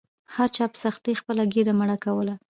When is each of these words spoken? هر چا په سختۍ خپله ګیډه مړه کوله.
هر 0.35 0.49
چا 0.55 0.65
په 0.71 0.77
سختۍ 0.83 1.13
خپله 1.21 1.43
ګیډه 1.53 1.73
مړه 1.79 1.97
کوله. 2.05 2.33